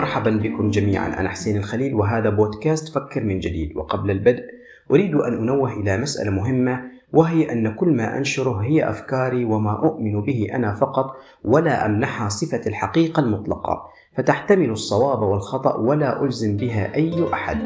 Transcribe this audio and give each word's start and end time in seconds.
مرحبا 0.00 0.30
بكم 0.30 0.70
جميعا. 0.70 1.20
أنا 1.20 1.28
حسين 1.28 1.56
الخليل 1.56 1.94
وهذا 1.94 2.30
بودكاست 2.30 2.88
فكر 2.88 3.24
من 3.24 3.38
جديد. 3.38 3.76
وقبل 3.76 4.10
البدء 4.10 4.44
أريد 4.90 5.14
أن 5.14 5.34
أنوه 5.34 5.72
إلى 5.72 5.96
مسألة 5.96 6.30
مهمة 6.30 6.82
وهي 7.12 7.52
أن 7.52 7.74
كل 7.74 7.88
ما 7.88 8.18
أنشره 8.18 8.56
هي 8.56 8.90
أفكاري 8.90 9.44
وما 9.44 9.72
أؤمن 9.72 10.20
به 10.20 10.48
أنا 10.54 10.74
فقط 10.74 11.16
ولا 11.44 11.86
أمنحها 11.86 12.28
صفة 12.28 12.60
الحقيقة 12.66 13.20
المطلقة. 13.20 13.82
فتحتمل 14.16 14.70
الصواب 14.70 15.22
والخطأ 15.22 15.76
ولا 15.76 16.24
ألزم 16.24 16.56
بها 16.56 16.94
أي 16.94 17.32
أحد. 17.32 17.58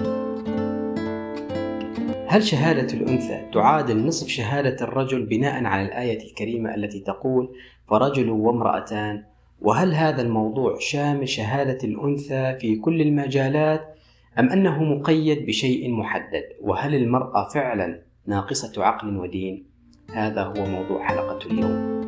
هل 2.27 2.43
شهادة 2.43 2.95
الأنثى 2.95 3.51
تعادل 3.53 4.07
نصف 4.07 4.29
شهادة 4.29 4.77
الرجل 4.85 5.27
بناء 5.27 5.64
على 5.64 5.82
الآية 5.82 6.30
الكريمة 6.30 6.75
التي 6.75 7.01
تقول 7.01 7.49
فرجل 7.89 8.31
وامرأتان 8.31 9.34
وهل 9.61 9.94
هذا 9.94 10.22
الموضوع 10.22 10.79
شامل 10.79 11.29
شهادة 11.29 11.79
الأنثى 11.85 12.57
في 12.61 12.76
كل 12.76 13.00
المجالات 13.00 13.95
أم 14.39 14.49
أنه 14.49 14.82
مقيد 14.82 15.46
بشيء 15.46 15.90
محدد؟ 15.90 16.45
وهل 16.61 16.95
المرأة 16.95 17.49
فعلا 17.49 18.03
ناقصة 18.26 18.85
عقل 18.85 19.17
ودين؟ 19.17 19.67
هذا 20.12 20.43
هو 20.43 20.67
موضوع 20.67 21.07
حلقة 21.07 21.39
اليوم. 21.46 22.04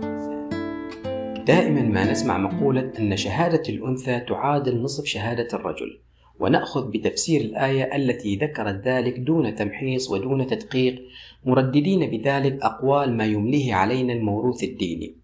دائما 1.47 1.83
ما 1.83 2.13
نسمع 2.13 2.39
مقولة 2.39 2.93
أن 2.99 3.17
شهادة 3.17 3.63
الأنثى 3.69 4.21
تعادل 4.21 4.83
نصف 4.83 5.05
شهادة 5.05 5.49
الرجل 5.53 6.01
ونأخذ 6.41 6.91
بتفسير 6.91 7.41
الآية 7.41 7.97
التي 7.97 8.37
ذكرت 8.37 8.89
ذلك 8.89 9.19
دون 9.19 9.55
تمحيص 9.55 10.11
ودون 10.11 10.47
تدقيق 10.47 11.03
مرددين 11.45 12.11
بذلك 12.11 12.63
أقوال 12.63 13.17
ما 13.17 13.25
يمليه 13.25 13.75
علينا 13.75 14.13
الموروث 14.13 14.65
الديني. 14.65 15.17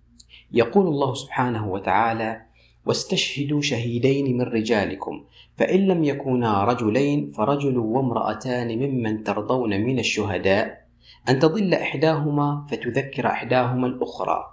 يقول 0.53 0.87
الله 0.87 1.15
سبحانه 1.15 1.69
وتعالى 1.69 2.43
واستشهدوا 2.87 3.61
شهيدين 3.61 4.37
من 4.37 4.43
رجالكم 4.43 5.25
فإن 5.57 5.81
لم 5.81 6.05
يكونا 6.05 6.65
رجلين 6.65 7.31
فرجل 7.31 7.79
وامرأتان 7.79 8.79
ممن 8.79 9.25
ترضون 9.25 9.81
من 9.81 9.99
الشهداء. 9.99 10.83
أن 11.29 11.39
تضل 11.39 11.75
إحداهما 11.75 12.67
فتذكر 12.71 13.27
إحداهما 13.27 13.87
الأخرى. 13.87 14.45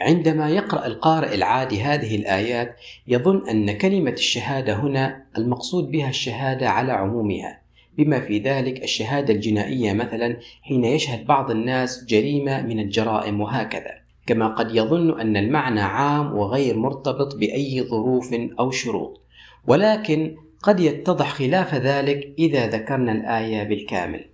عندما 0.00 0.50
يقرأ 0.50 0.86
القارئ 0.86 1.34
العادي 1.34 1.82
هذه 1.82 2.16
الآيات 2.16 2.76
يظن 3.06 3.48
أن 3.48 3.78
كلمة 3.78 4.10
الشهادة 4.10 4.74
هنا 4.74 5.26
المقصود 5.38 5.90
بها 5.90 6.08
الشهادة 6.08 6.68
على 6.68 6.92
عمومها 6.92 7.60
بما 7.98 8.20
في 8.20 8.38
ذلك 8.38 8.82
الشهادة 8.84 9.34
الجنائية 9.34 9.92
مثلا 9.92 10.36
حين 10.62 10.84
يشهد 10.84 11.26
بعض 11.26 11.50
الناس 11.50 12.04
جريمة 12.04 12.62
من 12.62 12.80
الجرائم 12.80 13.40
وهكذا. 13.40 13.99
كما 14.26 14.48
قد 14.48 14.74
يظن 14.74 15.20
أن 15.20 15.36
المعنى 15.36 15.80
عام 15.80 16.36
وغير 16.36 16.76
مرتبط 16.76 17.36
بأي 17.36 17.82
ظروف 17.82 18.34
أو 18.58 18.70
شروط 18.70 19.20
ولكن 19.66 20.36
قد 20.62 20.80
يتضح 20.80 21.28
خلاف 21.32 21.74
ذلك 21.74 22.34
إذا 22.38 22.66
ذكرنا 22.66 23.12
الآية 23.12 23.62
بالكامل. 23.62 24.24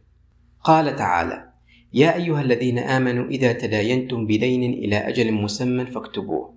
قال 0.64 0.96
تعالى 0.96 1.48
يا 1.94 2.16
أيها 2.16 2.40
الذين 2.40 2.78
آمنوا 2.78 3.28
إذا 3.28 3.52
تداينتم 3.52 4.26
بدين 4.26 4.72
إلى 4.72 4.96
أجل 4.96 5.32
مسمى 5.32 5.86
فاكتبوه 5.86 6.54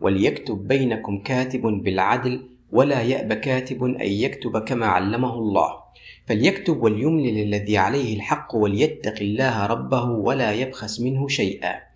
وليكتب 0.00 0.68
بينكم 0.68 1.18
كاتب 1.18 1.60
بالعدل 1.60 2.48
ولا 2.72 3.02
يأب 3.02 3.32
كاتب 3.32 3.84
أن 3.84 4.06
يكتب 4.06 4.58
كما 4.58 4.86
علمه 4.86 5.34
الله. 5.34 5.82
فليكتب 6.26 6.82
وليملل 6.82 7.42
الذي 7.42 7.78
عليه 7.78 8.16
الحق 8.16 8.54
وليتق 8.54 9.14
الله 9.20 9.66
ربه 9.66 10.04
ولا 10.04 10.52
يبخس 10.52 11.00
منه 11.00 11.28
شيئا. 11.28 11.91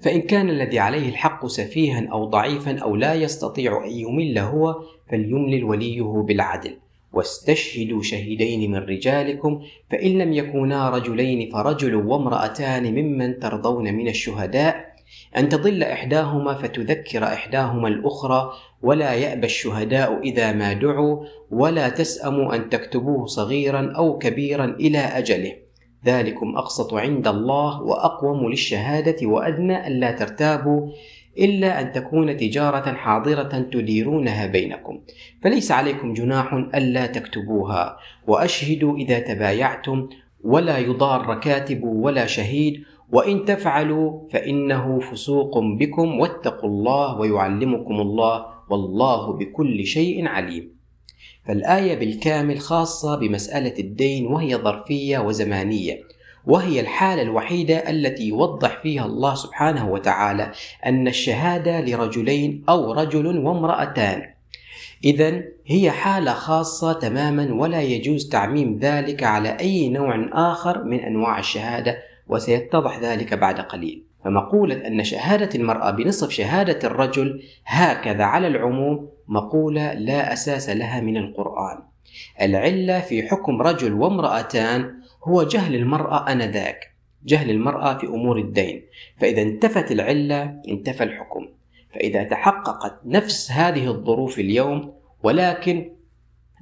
فإن 0.00 0.20
كان 0.20 0.50
الذي 0.50 0.78
عليه 0.78 1.08
الحق 1.08 1.46
سفيها 1.46 2.08
أو 2.12 2.24
ضعيفا 2.24 2.78
أو 2.78 2.96
لا 2.96 3.14
يستطيع 3.14 3.84
أن 3.84 3.90
يمل 3.90 4.38
هو 4.38 4.82
فليملل 5.10 5.64
وليه 5.64 6.02
بالعدل. 6.02 6.76
واستشهدوا 7.12 8.02
شهيدين 8.02 8.70
من 8.70 8.78
رجالكم 8.78 9.62
فإن 9.90 10.18
لم 10.18 10.32
يكونا 10.32 10.90
رجلين 10.90 11.50
فرجل 11.50 11.94
وامرأتان 11.94 12.94
ممن 12.94 13.38
ترضون 13.38 13.94
من 13.94 14.08
الشهداء. 14.08 14.96
أن 15.36 15.48
تضل 15.48 15.82
إحداهما 15.82 16.54
فتذكر 16.54 17.24
إحداهما 17.24 17.88
الأخرى 17.88 18.52
ولا 18.82 19.14
يأبى 19.14 19.46
الشهداء 19.46 20.20
إذا 20.20 20.52
ما 20.52 20.72
دعوا 20.72 21.24
ولا 21.50 21.88
تسأموا 21.88 22.54
أن 22.54 22.68
تكتبوه 22.68 23.26
صغيرا 23.26 23.92
أو 23.96 24.18
كبيرا 24.18 24.64
إلى 24.64 24.98
أجله. 24.98 25.65
ذلكم 26.06 26.56
أقسط 26.56 26.94
عند 26.94 27.28
الله 27.28 27.82
وأقوم 27.82 28.48
للشهادة 28.48 29.26
وأدنى 29.26 29.86
ألا 29.86 30.10
ترتابوا 30.10 30.90
إلا 31.38 31.80
أن 31.80 31.92
تكون 31.92 32.36
تجارة 32.36 32.92
حاضرة 32.92 33.68
تديرونها 33.72 34.46
بينكم. 34.46 34.98
فليس 35.42 35.72
عليكم 35.72 36.12
جناح 36.12 36.54
ألا 36.74 37.06
تكتبوها 37.06 37.96
وأشهدوا 38.26 38.96
إذا 38.96 39.18
تبايعتم 39.18 40.08
ولا 40.44 40.78
يضار 40.78 41.40
كاتب 41.40 41.84
ولا 41.84 42.26
شهيد 42.26 42.82
وإن 43.12 43.44
تفعلوا 43.44 44.28
فإنه 44.30 45.00
فسوق 45.00 45.58
بكم 45.58 46.20
واتقوا 46.20 46.68
الله 46.68 47.18
ويعلمكم 47.20 48.00
الله 48.00 48.46
والله 48.70 49.32
بكل 49.32 49.86
شيء 49.86 50.28
عليم. 50.28 50.75
فالآية 51.48 51.98
بالكامل 51.98 52.60
خاصة 52.60 53.16
بمسألة 53.16 53.74
الدين 53.78 54.26
وهي 54.26 54.56
ظرفية 54.56 55.18
وزمانية 55.18 56.00
وهي 56.46 56.80
الحالة 56.80 57.22
الوحيدة 57.22 57.90
التي 57.90 58.28
يوضح 58.28 58.78
فيها 58.82 59.06
الله 59.06 59.34
سبحانه 59.34 59.90
وتعالى 59.90 60.52
أن 60.86 61.08
الشهادة 61.08 61.80
لرجلين 61.80 62.64
أو 62.68 62.92
رجل 62.92 63.38
وامرأتان. 63.38 64.22
إذا 65.04 65.42
هي 65.66 65.90
حالة 65.90 66.32
خاصة 66.32 66.92
تماما 66.92 67.54
ولا 67.54 67.82
يجوز 67.82 68.28
تعميم 68.28 68.78
ذلك 68.82 69.22
على 69.22 69.48
أي 69.60 69.88
نوع 69.88 70.28
آخر 70.32 70.84
من 70.84 71.00
أنواع 71.00 71.38
الشهادة 71.38 71.98
وسيتضح 72.28 72.98
ذلك 72.98 73.34
بعد 73.34 73.60
قليل. 73.60 74.02
فمقولة 74.24 74.86
أن 74.86 75.04
شهادة 75.04 75.48
المرأة 75.54 75.90
بنصف 75.90 76.30
شهادة 76.30 76.88
الرجل 76.88 77.42
هكذا 77.66 78.24
على 78.24 78.46
العموم 78.46 79.08
مقولة 79.28 79.92
لا 79.92 80.32
أساس 80.32 80.70
لها 80.70 81.00
من 81.00 81.16
القرآن. 81.16 81.78
العلة 82.42 83.00
في 83.00 83.28
حكم 83.28 83.62
رجل 83.62 83.92
وامرأتان 83.92 84.94
هو 85.24 85.42
جهل 85.42 85.74
المرأة 85.74 86.32
آنذاك 86.32 86.94
جهل 87.24 87.50
المرأة 87.50 87.98
في 87.98 88.06
أمور 88.06 88.38
الدين. 88.38 88.82
فإذا 89.16 89.42
انتفت 89.42 89.92
العلة 89.92 90.62
انتفى 90.68 91.04
الحكم. 91.04 91.48
فإذا 91.94 92.24
تحققت 92.24 93.00
نفس 93.04 93.52
هذه 93.52 93.88
الظروف 93.88 94.38
اليوم 94.38 94.92
ولكن 95.22 95.92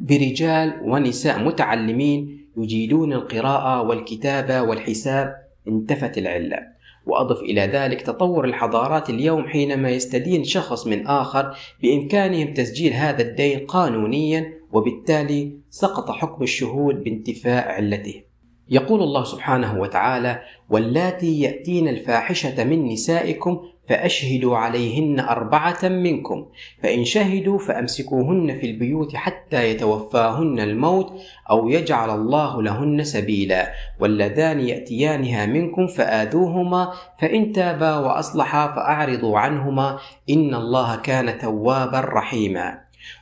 برجال 0.01 0.81
ونساء 0.83 1.45
متعلمين 1.45 2.49
يجيدون 2.57 3.13
القراءة 3.13 3.83
والكتابة 3.83 4.63
والحساب 4.63 5.35
انتفت 5.69 6.19
العلة. 6.19 6.74
وأضف 7.07 7.41
إلى 7.41 7.61
ذلك 7.61 8.01
تطور 8.01 8.45
الحضارات 8.45 9.11
اليوم 9.11 9.49
حينما 9.49 9.91
يستدين 9.91 10.45
شخص 10.45 10.87
من 10.87 11.07
آخر 11.07 11.57
بإمكانهم 11.83 12.55
تسجيل 12.55 12.93
هذا 12.93 13.23
الدين 13.23 13.67
قانونيا 13.67 14.53
وبالتالي 14.73 15.59
سقط 15.71 16.11
حكم 16.11 16.43
الشهود 16.43 17.05
بانتفاء 17.05 17.69
علته. 17.69 18.23
يقول 18.71 19.03
الله 19.03 19.25
سبحانه 19.25 19.81
وتعالى 19.81 20.43
واللاتي 20.71 21.41
يأتين 21.41 21.89
الفاحشة 21.89 22.65
من 22.65 22.87
نسائكم 22.87 23.61
فأشهدوا 23.89 24.57
عليهن 24.57 25.21
أربعة 25.21 25.79
منكم. 25.83 26.47
فإن 26.83 27.05
شهدوا 27.05 27.59
فأمسكوهن 27.59 28.59
في 28.61 28.67
البيوت 28.67 29.17
حتى 29.17 29.71
يتوفاهن 29.71 30.61
الموت 30.61 31.13
أو 31.51 31.69
يجعل 31.69 32.11
الله 32.11 32.63
لهن 32.63 33.05
سبيلا. 33.05 33.73
واللذان 34.01 34.61
يأتيانها 34.61 35.47
منكم 35.47 35.87
فآذوهما 35.87 36.93
فإن 37.21 37.53
تابا 37.53 37.97
وأصلحا 37.97 38.67
فأعرضوا 38.67 39.39
عنهما. 39.39 39.99
إن 40.31 40.55
الله 40.55 40.97
كان 40.97 41.39
توابا 41.39 42.01
رحيما. 42.01 42.79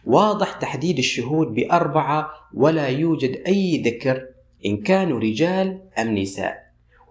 واضح 0.06 0.52
تحديد 0.52 0.98
الشهود 0.98 1.54
بأربعة 1.54 2.30
ولا 2.54 2.88
يوجد 2.88 3.42
أي 3.46 3.82
ذكر 3.86 4.26
إن 4.66 4.76
كانوا 4.76 5.20
رجال 5.20 5.78
أم 5.98 6.18
نساء. 6.18 6.61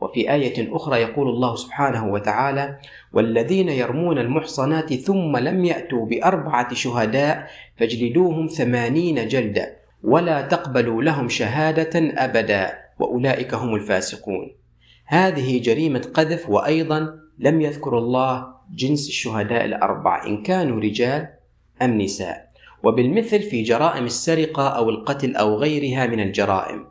وفي 0.02 0.34
آية 0.34 0.76
أخرى 0.76 1.02
يقول 1.02 1.30
الله 1.30 1.56
سبحانه 1.56 2.08
وتعالى 2.08 2.78
والذين 3.14 3.70
يرمون 3.70 4.18
المحصنات 4.18 4.94
ثم 4.94 5.38
لم 5.38 5.66
يأتوا 5.66 6.06
بأربعة 6.06 6.74
شهداء 6.74 7.48
فاجلدوهم 7.78 8.48
ثمانين 8.48 9.28
جلدة 9.28 9.78
ولا 10.04 10.42
تقبلوا 10.42 11.04
لهم 11.04 11.30
شهادة 11.30 12.24
أبدا 12.24 12.78
وأولئك 13.00 13.54
هم 13.54 13.76
الفاسقون. 13.76 14.52
هذه 15.06 15.62
جريمة 15.62 16.12
قذف 16.14 16.50
وأيضا 16.50 17.20
لم 17.40 17.62
يذكر 17.62 17.98
الله 17.98 18.48
جنس 18.76 19.08
الشهداء 19.08 19.66
الأربع 19.66 20.26
إن 20.26 20.44
كانوا 20.44 20.80
رجال 20.82 21.28
أم 21.82 22.02
نساء. 22.02 22.52
وبالمثل 22.84 23.42
في 23.42 23.64
جرائم 23.64 24.06
السرقة 24.06 24.68
أو 24.68 24.90
القتل 24.90 25.36
أو 25.36 25.56
غيرها 25.56 26.08
من 26.08 26.20
الجرائم. 26.20 26.86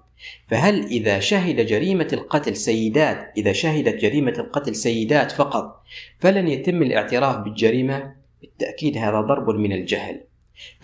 فهل 0.46 0.84
إذا 0.84 1.20
شهد 1.20 1.66
جريمة 1.66 2.08
القتل 2.12 2.56
سيدات 2.56 3.32
إذا 3.36 3.52
شهدت 3.52 4.02
جريمة 4.02 4.34
القتل 4.38 4.74
سيدات 4.74 5.32
فقط 5.32 5.82
فلن 6.18 6.48
يتم 6.48 6.82
الاعتراف 6.82 7.36
بالجريمة؟ 7.36 8.14
بالتأكيد 8.40 8.98
هذا 8.98 9.20
ضرب 9.20 9.50
من 9.50 9.72
الجهل 9.72 10.20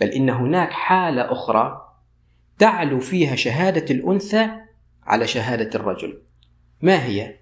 بل 0.01 0.07
إن 0.07 0.29
هناك 0.29 0.71
حالة 0.71 1.31
أخرى 1.31 1.93
تعلو 2.59 2.99
فيها 2.99 3.35
شهادة 3.35 3.95
الأنثى 3.95 4.49
على 5.03 5.27
شهادة 5.27 5.79
الرجل 5.79 6.21
ما 6.81 7.05
هي؟ 7.05 7.35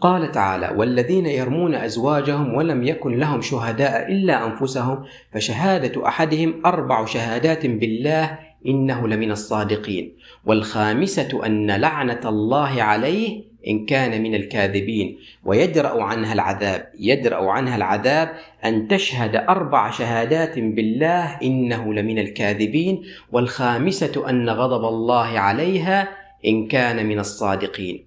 قال 0.00 0.30
تعالى 0.32 0.74
والذين 0.76 1.26
يرمون 1.26 1.74
أزواجهم 1.74 2.54
ولم 2.54 2.82
يكن 2.82 3.18
لهم 3.18 3.40
شهداء 3.40 4.12
إلا 4.12 4.46
أنفسهم 4.46 5.04
فشهادة 5.32 6.08
أحدهم 6.08 6.66
أربع 6.66 7.04
شهادات 7.04 7.66
بالله 7.66 8.38
إنه 8.66 9.08
لمن 9.08 9.30
الصادقين. 9.30 10.16
والخامسة 10.44 11.46
أن 11.46 11.70
لعنة 11.70 12.20
الله 12.24 12.82
عليه 12.82 13.42
إن 13.68 13.86
كان 13.86 14.22
من 14.22 14.34
الكاذبين. 14.34 15.18
ويدرأ 15.44 16.02
عنها 16.02 16.32
العذاب 16.32 16.92
يدرأ 16.98 17.50
عنها 17.50 17.76
العذاب 17.76 18.32
أن 18.64 18.88
تشهد 18.88 19.36
أربع 19.36 19.90
شهادات 19.90 20.58
بالله 20.58 21.38
إنه 21.42 21.94
لمن 21.94 22.18
الكاذبين. 22.18 23.02
والخامسة 23.32 24.30
أن 24.30 24.50
غضب 24.50 24.84
الله 24.84 25.38
عليها 25.38 26.08
إن 26.46 26.68
كان 26.68 27.06
من 27.06 27.18
الصادقين. 27.18 28.06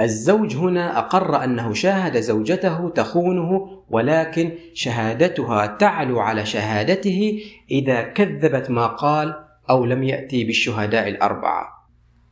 الزوج 0.00 0.56
هنا 0.56 0.98
أقر 0.98 1.44
أنه 1.44 1.72
شاهد 1.72 2.20
زوجته 2.20 2.88
تخونه 2.88 3.68
ولكن 3.90 4.52
شهادتها 4.74 5.66
تعلو 5.66 6.20
على 6.20 6.46
شهادته 6.46 7.42
إذا 7.70 8.02
كذبت 8.02 8.70
ما 8.70 8.86
قال 8.86 9.45
أو 9.70 9.84
لم 9.84 10.02
يأتي 10.02 10.44
بالشهداء 10.44 11.08
الأربعة. 11.08 11.76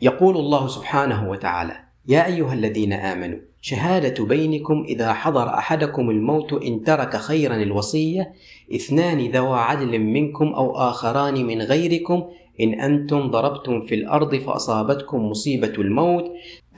يقول 0.01 0.37
الله 0.37 0.69
سبحانه 0.69 1.31
وتعالى 1.31 1.85
يا 2.09 2.27
أيها 2.27 2.55
الذين 2.55 2.93
آمنوا 2.93 3.39
شهادة 3.61 4.25
بينكم 4.25 4.85
إذا 4.89 5.13
حضر 5.13 5.49
أحدكم 5.49 6.11
الموت 6.11 6.53
إن 6.53 6.83
ترك 6.83 7.17
خيرا 7.17 7.57
الوصية 7.57 8.33
اثنان 8.75 9.31
ذوى 9.31 9.59
عدل 9.59 9.99
منكم 9.99 10.47
أو 10.47 10.77
آخران 10.77 11.45
من 11.47 11.63
غيركم 11.63 12.25
إن 12.61 12.81
أنتم 12.81 13.31
ضربتم 13.31 13.81
في 13.81 13.95
الأرض 13.95 14.35
فأصابتكم 14.35 15.29
مصيبة 15.29 15.73
الموت 15.79 16.25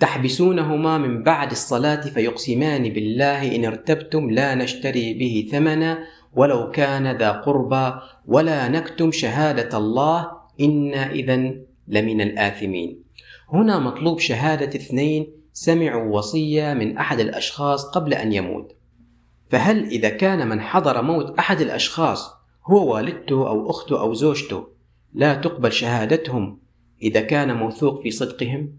تحبسونهما 0.01 0.99
من 0.99 1.23
بعد 1.23 1.51
الصلاة 1.51 2.01
فيقسمان 2.01 2.83
بالله 2.89 3.57
إن 3.57 3.65
ارتبتم 3.65 4.31
لا 4.31 4.55
نشتري 4.55 5.15
به 5.15 5.49
ثمنا 5.51 5.99
ولو 6.35 6.71
كان 6.71 7.17
ذا 7.17 7.31
قربى 7.33 7.93
ولا 8.27 8.69
نكتم 8.69 9.13
شهادة 9.13 9.79
الله 9.79 10.36
إنا 10.61 11.11
إذا 11.11 11.37
لمن 11.89 12.21
الآثمين 12.21 13.03
هنا 13.53 13.79
مطلوب 13.79 14.19
شهادة 14.19 14.67
اثنين 14.67 15.27
سمعوا 15.53 16.17
وصية 16.17 16.75
من 16.75 16.99
أحد 16.99 17.21
الأشخاص 17.21 17.85
قبل 17.85 18.15
أن 18.15 18.33
يموت 18.33 18.77
فهل 19.49 19.85
إذا 19.85 20.09
كان 20.09 20.49
من 20.49 20.61
حضر 20.61 21.03
موت 21.03 21.39
أحد 21.39 21.61
الأشخاص 21.61 22.35
هو 22.65 22.95
والدته 22.95 23.49
أو 23.49 23.71
أخته 23.71 24.01
أو 24.01 24.15
زوجته 24.15 24.67
لا 25.15 25.35
تقبل 25.35 25.73
شهادتهم 25.73 26.59
إذا 27.03 27.21
كان 27.21 27.57
موثوق 27.57 28.03
في 28.03 28.11
صدقهم؟ 28.11 28.73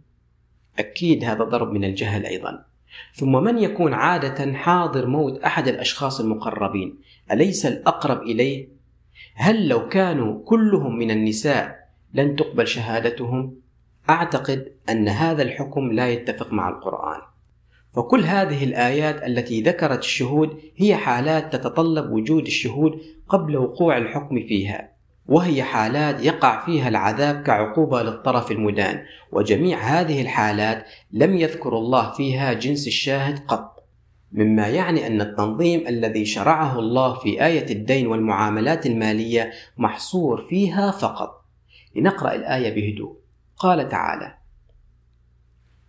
أكيد 0.80 1.24
هذا 1.24 1.44
ضرب 1.44 1.72
من 1.72 1.84
الجهل 1.84 2.26
أيضا 2.26 2.66
ثم 3.14 3.44
من 3.44 3.58
يكون 3.58 3.94
عادة 3.94 4.54
حاضر 4.54 5.08
موت 5.08 5.40
أحد 5.40 5.68
الأشخاص 5.68 6.20
المقربين 6.20 7.00
أليس 7.32 7.66
الأقرب 7.66 8.22
إليه؟ 8.22 8.77
هل 9.36 9.68
لو 9.68 9.90
كانوا 9.90 10.44
كلهم 10.46 10.98
من 10.98 11.12
النساء 11.12 11.88
لن 12.14 12.36
تقبل 12.36 12.68
شهادتهم؟ 12.68 13.56
أعتقد 14.10 14.72
أن 14.90 15.08
هذا 15.08 15.44
الحكم 15.44 15.92
لا 15.92 16.10
يتفق 16.10 16.54
مع 16.54 16.70
القرآن 16.70 17.22
فكل 17.96 18.24
هذه 18.24 18.64
الآيات 18.64 19.24
التي 19.24 19.62
ذكرت 19.62 20.00
الشهود 20.00 20.58
هي 20.78 20.96
حالات 20.96 21.56
تتطلب 21.56 22.12
وجود 22.12 22.46
الشهود 22.46 23.02
قبل 23.30 23.58
وقوع 23.58 23.98
الحكم 23.98 24.40
فيها 24.40 24.92
وهي 25.28 25.64
حالات 25.64 26.24
يقع 26.24 26.66
فيها 26.66 26.88
العذاب 26.88 27.44
كعقوبة 27.44 28.04
للطرف 28.04 28.52
المدان 28.52 29.04
وجميع 29.32 29.80
هذه 29.80 30.22
الحالات 30.22 30.86
لم 31.12 31.38
يذكر 31.38 31.78
الله 31.78 32.12
فيها 32.12 32.54
جنس 32.54 32.88
الشاهد 32.88 33.40
قط 33.48 33.77
مما 34.32 34.68
يعني 34.68 35.08
أن 35.08 35.22
التنظيم 35.22 35.88
الذي 35.88 36.26
شرعه 36.26 36.80
الله 36.80 37.14
في 37.14 37.46
آية 37.46 37.72
الدين 37.72 38.08
والمعاملات 38.08 38.86
المالية 38.86 39.52
محصور 39.78 40.42
فيها 40.50 40.92
فقط. 40.92 41.46
لنقرأ 41.96 42.36
الآية 42.36 42.76
بهدوء. 42.76 43.18
قال 43.58 43.90
تعالى 43.90 44.38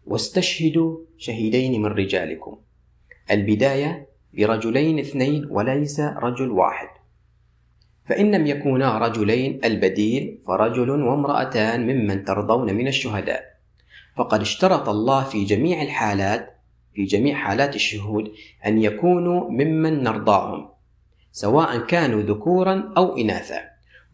واستشهدوا 0.06 0.99
شهيدين 1.19 1.82
من 1.82 1.87
رجالكم. 1.87 2.58
البداية 3.31 4.08
برجلين 4.35 4.99
اثنين 4.99 5.46
وليس 5.50 6.00
رجل 6.00 6.50
واحد. 6.50 6.88
فإن 8.06 8.34
لم 8.34 8.46
يكونا 8.46 8.99
رجلين 8.99 9.61
البديل 9.64 10.38
فرجل 10.46 10.91
وامرأتان 10.91 11.87
ممن 11.87 12.25
ترضون 12.25 12.75
من 12.75 12.88
الشهداء. 12.88 13.58
فقد 14.17 14.41
اشترط 14.41 14.88
الله 14.88 15.25
في 15.25 15.44
جميع 15.44 15.82
الحالات 15.82 16.57
في 16.98 17.04
جميع 17.04 17.36
حالات 17.36 17.74
الشهود 17.74 18.32
أن 18.66 18.82
يكونوا 18.82 19.50
ممن 19.50 20.02
نرضاهم 20.02 20.68
سواء 21.32 21.78
كانوا 21.78 22.22
ذكورا 22.22 22.92
أو 22.96 23.16
إناثا. 23.16 23.60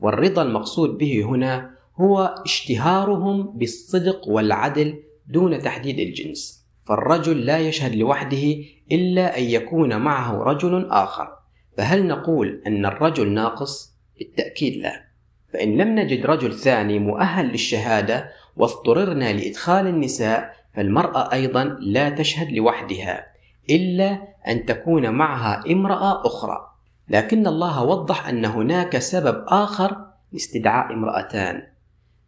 والرضا 0.01 0.43
المقصود 0.43 0.99
به 0.99 1.23
هنا 1.23 1.71
هو 1.97 2.35
اشتهارهم 2.45 3.59
بالصدق 3.59 4.29
والعدل 4.29 5.03
دون 5.27 5.63
تحديد 5.63 5.99
الجنس. 5.99 6.67
فالرجل 6.85 7.47
لا 7.47 7.59
يشهد 7.59 7.95
لوحده 7.95 8.55
إلا 8.93 9.39
أن 9.39 9.43
يكون 9.43 9.97
معه 9.97 10.43
رجل 10.43 10.89
آخر. 10.91 11.29
فهل 11.77 12.07
نقول 12.07 12.63
أن 12.67 12.87
الرجل 12.87 13.33
ناقص؟ 13.33 13.95
بالتأكيد 14.19 14.77
لا. 14.77 15.05
فإن 15.53 15.77
لم 15.77 15.99
نجد 15.99 16.27
رجل 16.27 16.53
ثاني 16.53 16.99
مؤهل 16.99 17.47
للشهادة 17.47 18.31
واضطررنا 18.57 19.33
لإدخال 19.33 19.87
النساء 19.87 20.64
فالمرأة 20.77 21.33
أيضا 21.33 21.65
لا 21.65 22.09
تشهد 22.09 22.53
لوحدها 22.53 23.27
إلا 23.71 24.19
أن 24.49 24.67
تكون 24.67 25.11
معها 25.11 25.63
امرأة 25.73 26.27
أخرى. 26.27 26.71
لكن 27.09 27.47
الله 27.47 27.85
وضح 27.85 28.29
أن 28.29 28.45
هناك 28.45 28.99
سبب 28.99 29.45
آخر 29.49 30.07
لاستدعاء 30.33 30.93
امرأتان. 30.93 31.63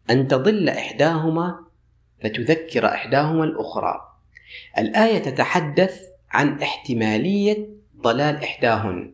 أن 0.09 0.27
تضل 0.27 0.69
إحداهما 0.69 1.59
فتذكر 2.23 2.85
إحداهما 2.85 3.43
الأخرى. 3.43 4.01
الآية 4.77 5.19
تتحدث 5.19 6.01
عن 6.31 6.61
احتمالية 6.61 7.67
ضلال 8.01 8.43
إحداهن. 8.43 9.13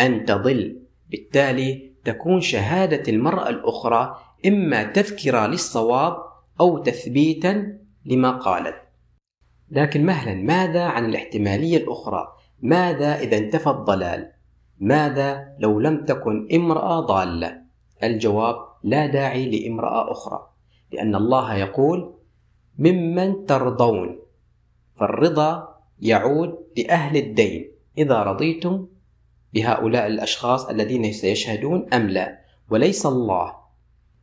أن 0.00 0.24
تضل 0.24 0.82
بالتالي 1.10 1.92
تكون 2.04 2.40
شهادة 2.40 3.12
المرأة 3.12 3.48
الأخرى 3.48 4.18
إما 4.46 4.82
تذكرة 4.82 5.46
للصواب 5.46 6.16
أو 6.60 6.78
تثبيتا 6.78 7.78
لما 8.04 8.30
قالت. 8.30 8.82
لكن 9.70 10.06
مهلا 10.06 10.34
ماذا 10.34 10.84
عن 10.84 11.04
الاحتمالية 11.04 11.76
الأخرى؟ 11.76 12.28
ماذا 12.62 13.18
إذا 13.18 13.38
انتفى 13.38 13.70
الضلال؟ 13.70 14.32
ماذا 14.80 15.56
لو 15.58 15.80
لم 15.80 16.04
تكن 16.04 16.48
امرأة 16.54 17.00
ضالة؟ 17.00 17.62
الجواب 18.02 18.56
لا 18.82 19.06
داعي 19.06 19.50
لامرأة 19.50 20.12
أخرى 20.12 20.48
لأن 20.92 21.14
الله 21.14 21.54
يقول 21.54 22.14
ممن 22.78 23.46
ترضون 23.46 24.18
فالرضا 24.96 25.78
يعود 26.00 26.58
لأهل 26.76 27.16
الدين. 27.16 27.72
إذا 27.98 28.22
رضيتم 28.22 28.86
بهؤلاء 29.54 30.06
الأشخاص 30.06 30.68
الذين 30.68 31.12
سيشهدون 31.12 31.94
أم 31.94 32.08
لا؟ 32.08 32.38
وليس 32.70 33.06
الله 33.06 33.54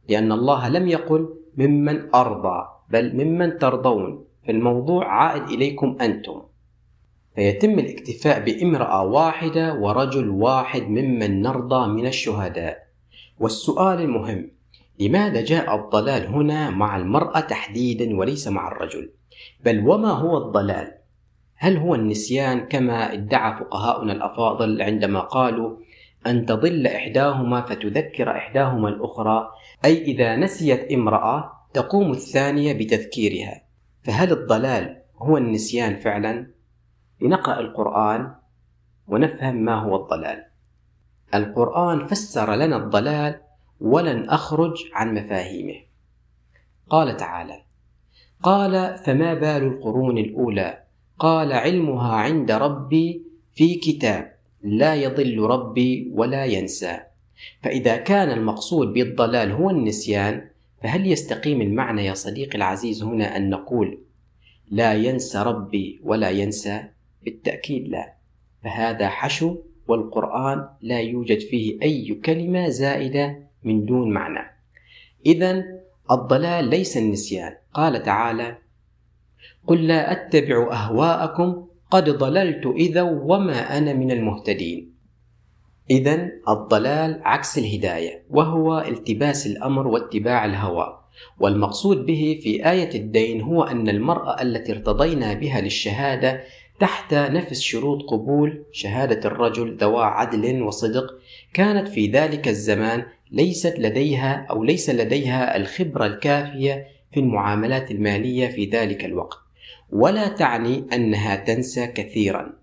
لأن 0.10 0.32
الله 0.32 0.70
لم 0.70 0.88
يقل 0.88 1.36
ممن 1.58 2.16
أرضى. 2.16 2.79
بل 2.90 3.16
ممن 3.16 3.58
ترضون. 3.58 4.26
فالموضوع 4.48 5.08
عائد 5.08 5.44
إليكم 5.44 5.98
أنتم. 6.02 6.42
فيتم 7.36 7.80
الاكتفاء 7.80 8.46
بامرأة 8.46 9.04
واحدة 9.06 9.74
ورجل 9.74 10.30
واحد 10.30 10.82
ممن 10.82 11.42
نرضى 11.42 11.88
من 11.88 12.08
الشهداء. 12.08 12.90
والسؤال 13.40 14.02
المهم 14.02 14.52
لماذا 15.00 15.42
جاء 15.42 15.76
الضلال 15.76 16.28
هنا 16.28 16.70
مع 16.70 16.98
المرأة 16.98 17.40
تحديدا 17.40 18.18
وليس 18.18 18.48
مع 18.48 18.68
الرجل؟ 18.68 19.12
بل 19.66 19.88
وما 19.88 20.12
هو 20.12 20.38
الضلال؟ 20.38 20.92
هل 21.56 21.78
هو 21.78 21.96
النسيان 21.96 22.60
كما 22.60 23.14
ادعى 23.14 23.54
فقهاؤنا 23.54 24.14
الأفاضل 24.14 24.82
عندما 24.82 25.20
قالوا 25.20 25.78
أن 26.28 26.46
تضل 26.46 26.88
إحداهما 26.88 27.62
فتذكر 27.62 28.32
إحداهما 28.32 28.90
الأخرى؟ 28.90 29.50
أي 29.86 30.02
إذا 30.04 30.36
نسيت 30.36 30.92
امرأة 30.92 31.59
تقوم 31.74 32.12
الثانية 32.12 32.74
بتذكيرها. 32.74 33.62
فهل 34.04 34.32
الضلال 34.32 35.02
هو 35.18 35.38
النسيان 35.38 35.96
فعلا؟ 35.96 36.48
لنقرأ 37.22 37.60
القرآن 37.60 38.36
ونفهم 39.08 39.56
ما 39.56 39.76
هو 39.76 39.96
الضلال. 39.96 40.46
القرآن 41.34 42.08
فسر 42.08 42.56
لنا 42.56 42.78
الضلال 42.78 43.42
ولن 43.82 44.30
أخرج 44.30 44.78
عن 44.94 45.14
مفاهيمه. 45.16 45.76
قال 46.90 47.18
تعالى 47.18 47.62
قال 48.44 48.98
فما 48.98 49.34
بال 49.34 49.64
القرون 49.64 50.18
الأولى؟ 50.18 50.84
قال 51.20 51.54
علمها 51.54 52.16
عند 52.16 52.52
ربي 52.52 53.24
في 53.54 53.76
كتاب 53.76 54.36
لا 54.64 54.96
يضل 54.96 55.40
ربي 55.40 56.12
ولا 56.14 56.46
ينسى. 56.46 57.00
فإذا 57.64 57.98
كان 57.98 58.32
المقصود 58.32 58.88
بالضلال 58.94 59.52
هو 59.52 59.70
النسيان 59.70 60.50
فهل 60.84 61.08
يستقيم 61.12 61.62
المعنى 61.62 62.06
يا 62.06 62.14
صديقي 62.14 62.58
العزيز 62.58 63.04
هنا 63.04 63.38
أن 63.38 63.50
نقول 63.50 63.98
لا 64.72 64.94
ينسى 64.94 65.44
ربي 65.44 66.00
ولا 66.04 66.30
ينسى؟ 66.30 66.84
بالتأكيد 67.24 67.88
لا. 67.88 68.14
فهذا 68.64 69.10
حشو 69.10 69.58
والقرآن 69.88 70.68
لا 70.82 71.00
يوجد 71.00 71.40
فيه 71.40 71.82
أي 71.82 72.20
كلمة 72.26 72.70
زائدة 72.70 73.40
من 73.64 73.86
دون 73.86 74.12
معنى. 74.12 74.52
إذا 75.26 75.64
الضلال 76.12 76.70
ليس 76.70 76.98
النسيان. 76.98 77.56
قال 77.74 78.04
تعالى 78.04 78.58
قل 79.68 79.88
لا 79.88 80.12
أتبع 80.12 80.74
أهواءكم 80.74 81.68
قد 81.92 82.10
ضللت 82.10 82.66
إذا 82.66 83.02
وما 83.02 83.78
أنا 83.78 83.94
من 83.94 84.12
المهتدين. 84.12 84.89
إذا 85.92 86.30
الضلال 86.50 87.22
عكس 87.24 87.58
الهداية 87.58 88.24
وهو 88.30 88.80
التباس 88.80 89.48
الأمر 89.48 89.88
واتباع 89.88 90.46
الهوى. 90.46 91.00
والمقصود 91.40 92.06
به 92.06 92.40
في 92.44 92.70
آية 92.72 92.96
الدين 92.96 93.42
هو 93.42 93.64
أن 93.64 93.90
المرأة 93.90 94.42
التي 94.42 94.72
ارتضينا 94.72 95.34
بها 95.34 95.62
للشهادة 95.62 96.42
تحت 96.80 97.14
نفس 97.14 97.62
شروط 97.62 98.10
قبول 98.10 98.64
شهادة 98.72 99.30
الرجل 99.30 99.76
ذوى 99.76 100.04
عدل 100.04 100.62
وصدق 100.62 101.14
كانت 101.54 101.88
في 101.88 102.08
ذلك 102.08 102.48
الزمان 102.48 103.04
ليست 103.32 103.80
لديها 103.80 104.46
أو 104.50 104.64
ليس 104.64 104.90
لديها 104.90 105.58
الخبرة 105.58 106.06
الكافية 106.06 106.88
في 107.14 107.20
المعاملات 107.20 107.92
المالية 107.92 108.48
في 108.48 108.66
ذلك 108.66 109.06
الوقت. 109.06 109.38
ولا 109.92 110.28
تعني 110.28 110.84
أنها 110.94 111.36
تنسى 111.36 111.88
كثيرا. 111.88 112.54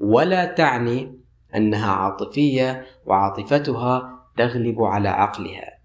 ولا 0.00 0.44
تعني 0.44 1.19
أنها 1.56 1.92
عاطفية 1.92 2.84
وعاطفتها 3.06 4.20
تغلب 4.36 4.82
على 4.82 5.08
عقلها. 5.08 5.80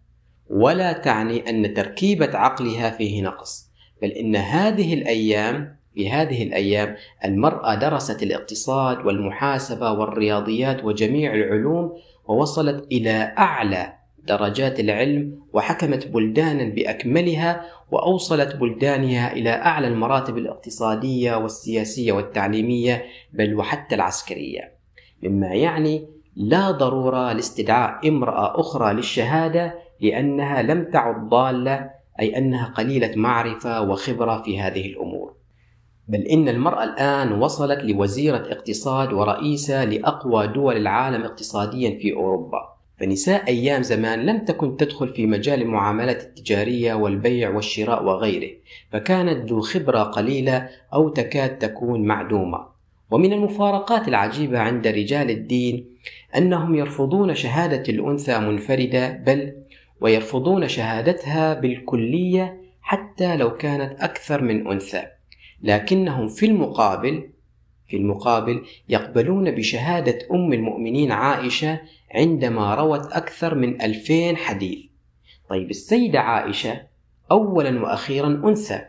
ولا 0.50 0.94
تعني 0.94 1.50
أن 1.50 1.74
تركيبة 1.74 2.38
عقلها 2.38 2.90
فيه 2.90 3.22
نقص 3.22 3.72
بل 4.02 4.10
إن 4.10 4.36
هذه 4.36 4.94
الأيام 4.94 5.76
في 5.94 6.10
هذه 6.10 6.44
الأيام 6.44 6.96
المرأة 7.26 7.76
درست 7.76 8.24
الاقتصاد 8.24 9.06
والمحاسبة 9.06 9.92
والرياضيات 9.92 10.84
وجميع 10.84 11.34
العلوم 11.34 11.94
ووصلت 12.28 12.88
إلى 12.92 13.34
أعلى 13.38 13.94
درجات 14.24 14.80
العلم 14.80 15.40
وحكمت 15.54 16.08
بلدانا 16.08 16.64
بأكملها 16.64 17.66
وأوصلت 17.92 18.56
بلدانها 18.56 19.34
إلى 19.34 19.50
أعلى 19.50 19.88
المراتب 19.88 20.38
الاقتصادية 20.38 21.36
والسياسية 21.36 22.12
والتعليمية 22.12 23.06
بل 23.34 23.56
وحتى 23.56 23.96
العسكرية. 23.96 24.75
مما 25.24 25.48
يعني 25.48 26.08
لا 26.36 26.72
ضرورة 26.72 27.34
لاستدعاء 27.34 28.08
امرأة 28.08 28.60
أخرى 28.60 28.94
للشهادة 28.94 29.74
لأنها 30.02 30.62
لم 30.62 30.92
تعد 30.92 31.30
ضالة 31.30 31.90
أي 32.20 32.38
أنها 32.38 32.66
قليلة 32.66 33.12
معرفة 33.16 33.82
وخبرة 33.82 34.42
في 34.42 34.60
هذه 34.60 34.86
الأمور. 34.86 35.34
بل 36.08 36.22
إن 36.22 36.50
المرأة 36.50 36.84
الآن 36.84 37.32
وصلت 37.32 37.84
لوزيرة 37.84 38.44
اقتصاد 38.52 39.14
ورئيسة 39.14 39.86
لأقوى 39.86 40.48
دول 40.48 40.78
العالم 40.78 41.24
اقتصاديا 41.24 42.00
في 42.00 42.14
أوروبا. 42.14 42.76
فنساء 43.00 43.48
أيام 43.48 43.82
زمان 43.82 44.26
لم 44.26 44.46
تكن 44.46 44.78
تدخل 44.78 45.08
في 45.08 45.26
مجال 45.26 45.62
المعاملات 45.62 46.24
التجارية 46.24 46.94
والبيع 46.94 47.50
والشراء 47.50 48.04
وغيره 48.04 48.56
فكانت 48.92 49.50
ذو 49.50 49.62
خبرة 49.62 50.04
قليلة 50.04 50.70
أو 50.94 51.10
تكاد 51.10 51.58
تكون 51.58 52.02
معدومة. 52.02 52.75
ومن 53.12 53.34
المفارقات 53.34 54.08
العجيبة 54.08 54.60
عند 54.60 54.88
رجال 54.88 55.30
الدين 55.30 55.96
أنهم 56.38 56.76
يرفضون 56.76 57.36
شهادة 57.36 57.94
الأنثى 57.94 58.40
منفردة 58.40 59.10
بل 59.10 59.54
ويرفضون 60.02 60.68
شهادتها 60.68 61.54
بالكلية 61.54 62.62
حتى 62.82 63.38
لو 63.38 63.58
كانت 63.58 64.02
أكثر 64.02 64.42
من 64.42 64.68
أنثى. 64.68 65.04
لكنهم 65.62 66.28
في 66.28 66.46
المقابل 66.46 67.30
في 67.88 67.98
المقابل 67.98 68.66
يقبلون 68.90 69.52
بشهادة 69.52 70.20
أم 70.32 70.54
المؤمنين 70.54 71.12
عائشة 71.12 71.82
عندما 72.12 72.76
روت 72.76 73.12
أكثر 73.12 73.56
من 73.56 73.82
ألفين 73.82 74.38
حديث. 74.38 74.80
طيب 75.50 75.70
السيدة 75.70 76.20
عائشة 76.20 76.82
أولا 77.32 77.84
وأخيرا 77.84 78.28
أنثى. 78.28 78.82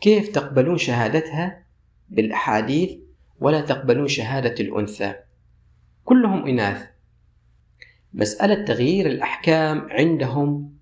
كيف 0.00 0.28
تقبلون 0.28 0.78
شهادتها؟ 0.78 1.63
بالأحاديث 2.08 2.90
ولا 3.40 3.60
تقبلون 3.60 4.08
شهادة 4.08 4.54
الأنثى. 4.60 5.14
كلهم 6.04 6.46
إناث. 6.46 6.86
مسألة 8.14 8.64
تغيير 8.64 9.06
الأحكام 9.06 9.86
عندهم 9.90 10.74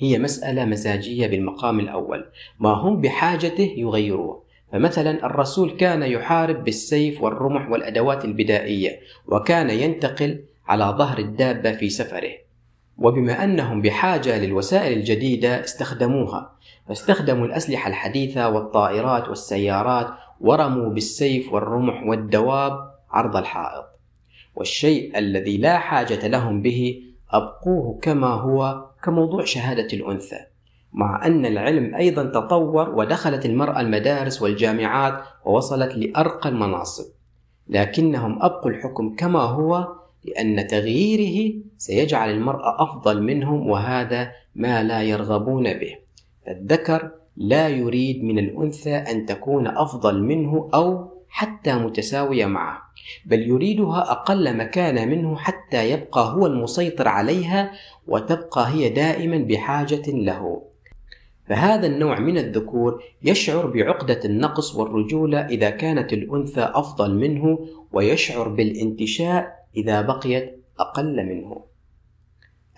هي 0.00 0.18
مسألة 0.18 0.64
مزاجية 0.64 1.26
بالمقام 1.26 1.80
الأول. 1.80 2.24
ما 2.60 2.70
هم 2.70 3.00
بحاجته 3.00 3.74
يغيروه. 3.76 4.42
فمثلا 4.72 5.26
الرسول 5.26 5.70
كان 5.70 6.02
يحارب 6.02 6.64
بالسيف 6.64 7.22
والرمح 7.22 7.70
والأدوات 7.70 8.24
البدائية 8.24 9.00
وكان 9.26 9.70
ينتقل 9.70 10.44
على 10.68 10.84
ظهر 10.84 11.18
الدابة 11.18 11.72
في 11.72 11.88
سفره. 11.90 12.32
وبما 12.98 13.44
أنهم 13.44 13.82
بحاجة 13.82 14.38
للوسائل 14.38 14.98
الجديدة 14.98 15.64
استخدموها. 15.64 16.56
فاستخدموا 16.88 17.46
الأسلحة 17.46 17.88
الحديثة 17.88 18.48
والطائرات 18.48 19.28
والسيارات 19.28 20.06
ورموا 20.40 20.88
بالسيف 20.88 21.52
والرمح 21.52 22.02
والدواب 22.06 22.90
عرض 23.10 23.36
الحائط. 23.36 23.84
والشيء 24.56 25.18
الذي 25.18 25.56
لا 25.56 25.78
حاجة 25.78 26.28
لهم 26.28 26.62
به 26.62 27.02
أبقوه 27.30 27.98
كما 28.02 28.26
هو 28.26 28.84
كموضوع 29.02 29.44
شهادة 29.44 29.88
الأنثى 29.92 30.38
مع 30.92 31.26
أن 31.26 31.46
العلم 31.46 31.94
أيضا 31.94 32.24
تطور 32.24 32.90
ودخلت 32.90 33.46
المرأة 33.46 33.80
المدارس 33.80 34.42
والجامعات 34.42 35.22
ووصلت 35.44 35.94
لأرقى 35.94 36.48
المناصب. 36.48 37.04
لكنهم 37.68 38.42
أبقوا 38.42 38.70
الحكم 38.70 39.16
كما 39.16 39.40
هو 39.40 39.92
لأن 40.24 40.66
تغييره 40.66 41.54
سيجعل 41.78 42.30
المرأة 42.30 42.82
أفضل 42.82 43.22
منهم 43.22 43.70
وهذا 43.70 44.32
ما 44.54 44.82
لا 44.82 45.02
يرغبون 45.02 45.74
به. 45.74 45.96
الذكر 46.48 47.10
لا 47.36 47.68
يريد 47.68 48.24
من 48.24 48.38
الأنثى 48.38 48.94
أن 48.94 49.26
تكون 49.26 49.66
أفضل 49.66 50.22
منه 50.22 50.70
أو 50.74 51.16
حتى 51.28 51.74
متساوية 51.74 52.46
معه 52.46 52.82
بل 53.26 53.42
يريدها 53.42 54.10
أقل 54.12 54.56
مكانة 54.56 55.04
منه 55.04 55.36
حتى 55.36 55.90
يبقى 55.90 56.34
هو 56.34 56.46
المسيطر 56.46 57.08
عليها 57.08 57.72
وتبقى 58.08 58.68
هي 58.68 58.88
دائما 58.88 59.38
بحاجة 59.38 60.02
له 60.10 60.62
فهذا 61.48 61.86
النوع 61.86 62.18
من 62.18 62.38
الذكور 62.38 63.02
يشعر 63.22 63.66
بعقدة 63.66 64.20
النقص 64.24 64.74
والرجولة 64.74 65.38
إذا 65.38 65.70
كانت 65.70 66.12
الأنثى 66.12 66.70
أفضل 66.74 67.14
منه 67.14 67.68
ويشعر 67.92 68.48
بالانتشاء 68.48 69.66
إذا 69.76 70.00
بقيت 70.00 70.64
أقل 70.78 71.26
منه. 71.26 71.64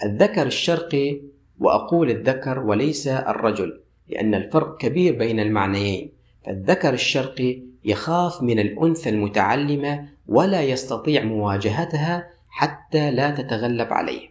الذكر 0.05 0.47
الشرقي 0.47 1.21
وأقول 1.61 2.11
الذكر 2.11 2.59
وليس 2.59 3.09
الرجل 3.09 3.81
لأن 4.09 4.35
الفرق 4.35 4.77
كبير 4.77 5.19
بين 5.19 5.41
المعنيين، 5.41 6.13
فالذكر 6.47 6.95
الشرقي 6.95 7.63
يخاف 7.85 8.43
من 8.43 8.59
الأنثى 8.59 9.11
المتعلمة 9.11 10.09
ولا 10.29 10.63
يستطيع 10.63 11.25
مواجهتها 11.25 12.31
حتى 12.49 13.11
لا 13.11 13.31
تتغلب 13.31 13.93
عليه، 13.93 14.29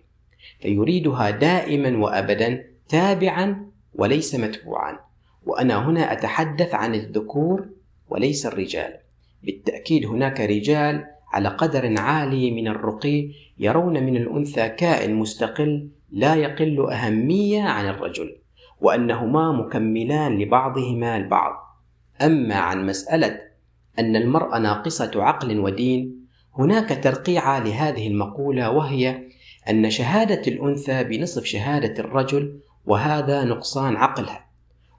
فيريدها 0.59 1.29
دائما 1.29 1.97
وأبدا 1.97 2.63
تابعا 2.89 3.67
وليس 3.95 4.35
متبوعا، 4.35 4.99
وأنا 5.45 5.89
هنا 5.89 6.13
أتحدث 6.13 6.75
عن 6.75 6.95
الذكور 6.95 7.67
وليس 8.09 8.45
الرجال. 8.45 8.93
بالتأكيد 9.43 10.05
هناك 10.05 10.39
رجال 10.39 11.05
على 11.33 11.49
قدر 11.49 11.99
عالي 11.99 12.51
من 12.51 12.67
الرقي 12.67 13.29
يرون 13.59 14.03
من 14.03 14.17
الأنثى 14.17 14.69
كائن 14.69 15.15
مستقل 15.15 15.89
لا 16.11 16.35
يقل 16.35 16.89
أهمية 16.91 17.61
عن 17.61 17.87
الرجل 17.87 18.37
وأنهما 18.81 19.51
مكملان 19.51 20.39
لبعضهما 20.39 21.17
البعض. 21.17 21.53
أما 22.21 22.55
عن 22.55 22.85
مسألة 22.85 23.39
أن 23.99 24.15
المرأة 24.15 24.59
ناقصة 24.59 25.11
عقل 25.15 25.59
ودين 25.59 26.27
هناك 26.53 27.03
ترقيعة 27.03 27.59
لهذه 27.59 28.07
المقولة 28.07 28.71
وهي 28.71 29.23
أن 29.69 29.89
شهادة 29.89 30.41
الأنثى 30.47 31.03
بنصف 31.03 31.43
شهادة 31.43 32.03
الرجل 32.03 32.59
وهذا 32.85 33.43
نقصان 33.43 33.95
عقلها. 33.95 34.47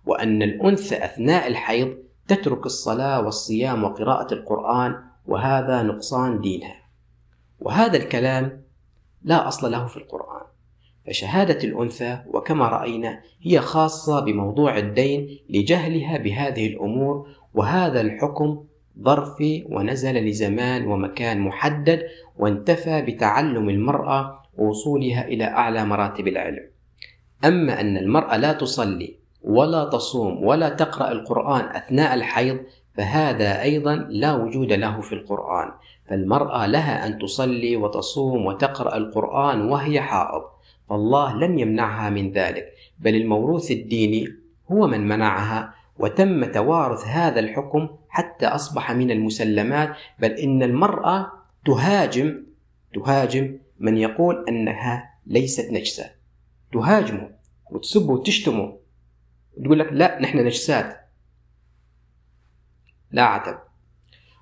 وأن 0.06 0.42
الأنثى 0.42 1.04
أثناء 1.04 1.46
الحيض 1.46 1.96
تترك 2.28 2.66
الصلاة 2.66 3.20
والصيام 3.20 3.84
وقراءة 3.84 4.34
القرآن 4.34 4.94
وهذا 5.26 5.82
نقصان 5.82 6.40
دينها. 6.40 6.82
وهذا 7.60 7.96
الكلام 7.96 8.62
لا 9.22 9.48
أصل 9.48 9.72
له 9.72 9.86
في 9.86 9.96
القرآن. 9.96 10.46
فشهادة 11.08 11.58
الأنثى 11.64 12.18
وكما 12.26 12.68
رأينا 12.68 13.20
هي 13.42 13.60
خاصة 13.60 14.20
بموضوع 14.20 14.78
الدين 14.78 15.38
لجهلها 15.50 16.18
بهذه 16.18 16.66
الأمور 16.66 17.28
وهذا 17.54 18.00
الحكم 18.00 18.64
ظرفي 19.02 19.64
ونزل 19.70 20.14
لزمان 20.14 20.86
ومكان 20.86 21.40
محدد 21.40 22.02
وانتفى 22.38 23.02
بتعلم 23.02 23.68
المرأة 23.68 24.42
ووصولها 24.58 25.24
إلى 25.24 25.44
أعلى 25.44 25.84
مراتب 25.84 26.28
العلم. 26.28 26.70
أما 27.44 27.80
أن 27.80 27.96
المرأة 27.96 28.36
لا 28.36 28.52
تصلي 28.52 29.18
ولا 29.42 29.84
تصوم 29.84 30.44
ولا 30.44 30.68
تقرأ 30.68 31.12
القرآن 31.12 31.64
أثناء 31.76 32.14
الحيض 32.14 32.58
فهذا 32.96 33.62
أيضا 33.62 33.94
لا 33.94 34.34
وجود 34.34 34.72
له 34.72 35.00
في 35.00 35.12
القرآن. 35.12 35.70
فالمرأة 36.08 36.66
لها 36.66 37.06
أن 37.06 37.18
تصلي 37.18 37.76
وتصوم 37.76 38.46
وتقرأ 38.46 38.96
القرآن 38.96 39.68
وهي 39.68 40.00
حائض. 40.00 40.42
فالله 40.88 41.34
لم 41.34 41.58
يمنعها 41.58 42.10
من 42.10 42.32
ذلك 42.32 42.72
بل 42.98 43.14
الموروث 43.14 43.70
الديني 43.70 44.28
هو 44.72 44.86
من 44.86 45.08
منعها 45.08 45.74
وتم 45.98 46.44
توارث 46.44 47.06
هذا 47.06 47.40
الحكم 47.40 47.88
حتى 48.08 48.46
أصبح 48.46 48.92
من 48.92 49.10
المسلمات 49.10 49.96
بل 50.18 50.30
إن 50.30 50.62
المرأة 50.62 51.32
تهاجم 51.66 52.46
تهاجم 52.94 53.58
من 53.78 53.96
يقول 53.96 54.44
أنها 54.48 55.14
ليست 55.26 55.72
نجسة. 55.72 56.10
تهاجمه 56.72 57.30
وتسبه 57.70 58.12
وتشتمه 58.12 58.78
وتقول 59.56 59.78
لك 59.78 59.88
لا 59.92 60.20
نحن 60.22 60.38
نجسات. 60.38 60.96
لا 63.10 63.22
عتب. 63.22 63.58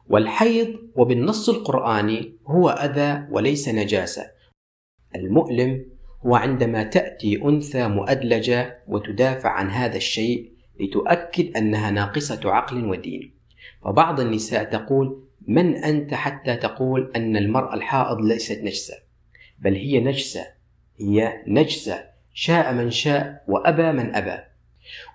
والحيض 0.09 0.76
وبالنص 0.97 1.49
القرآني 1.49 2.37
هو 2.47 2.69
أذى 2.69 3.29
وليس 3.31 3.69
نجاسة. 3.69 4.31
المؤلم 5.17 5.96
هو 6.26 6.35
عندما 6.35 6.82
تأتي 6.82 7.42
أنثى 7.44 7.88
مؤدلجة 7.88 8.78
وتدافع 8.88 9.50
عن 9.50 9.70
هذا 9.70 9.96
الشيء 9.96 10.52
لتؤكد 10.80 11.56
أنها 11.56 11.90
ناقصة 11.90 12.40
عقل 12.44 12.85
ودين. 12.85 13.35
فبعض 13.85 14.20
النساء 14.20 14.64
تقول 14.64 15.23
من 15.46 15.75
أنت 15.75 16.14
حتى 16.14 16.56
تقول 16.56 17.12
أن 17.16 17.37
المرأة 17.37 17.75
الحائض 17.75 18.20
ليست 18.20 18.61
نجسة؟ 18.62 18.94
بل 19.58 19.75
هي 19.75 20.00
نجسة 20.00 20.46
هي 21.00 21.42
نجسة. 21.46 22.04
شاء 22.32 22.75
من 22.75 22.90
شاء 22.90 23.44
وأبى 23.49 23.92
من 23.92 24.14
أبى. 24.14 24.42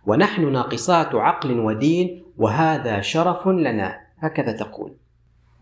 ونحن 0.06 0.52
ناقصات 0.52 1.16
عقل 1.16 1.60
ودين 1.60 2.24
وهذا 2.38 3.02
شرف 3.02 3.48
لنا 3.48 4.00
هكذا 4.20 4.52
تقول. 4.52 4.96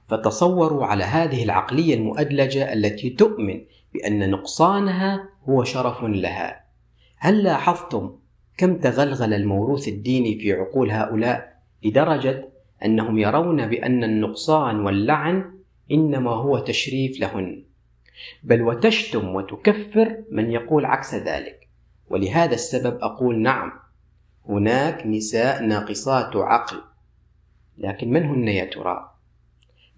فتصوروا 0.08 0.86
على 0.86 1.04
هذه 1.04 1.44
العقلية 1.44 1.96
المؤدلجة 1.96 2.74
التي 2.74 3.10
تؤمن 3.10 3.62
بأن 3.94 4.32
نقصانها 4.32 5.30
هو 5.50 5.64
شرف 5.64 6.04
لها. 6.04 6.64
هل 7.18 7.44
لاحظتم 7.44 8.16
كم 8.58 8.78
تغلغل 8.78 9.34
الموروث 9.34 9.88
الديني 9.88 10.40
في 10.40 10.54
عقول 10.54 10.92
هؤلاء 10.92 11.60
لدرجة 11.84 12.50
أنهم 12.86 13.18
يرون 13.18 13.68
بأن 13.68 14.04
النقصان 14.04 14.80
واللعن 14.80 15.54
إنما 15.92 16.32
هو 16.32 16.60
تشريف 16.60 17.20
لهن؟ 17.20 17.64
بل 18.44 18.62
وتشتم 18.62 19.36
وتكفر 19.36 20.24
من 20.32 20.52
يقول 20.52 20.86
عكس 20.86 21.16
ذلك. 21.16 21.68
ولهذا 22.10 22.54
السبب 22.54 22.98
أقول 23.02 23.40
نعم 23.40 23.72
هناك 24.50 25.08
نساء 25.08 25.64
ناقصات 25.64 26.36
عقل. 26.36 26.78
لكن 27.78 28.10
من 28.10 28.24
هن 28.24 28.48
يا 28.48 28.66
ترى؟ 28.66 29.09